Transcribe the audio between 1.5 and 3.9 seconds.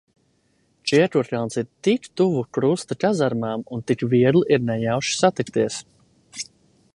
ir tik tuvu Krusta kazarmām, un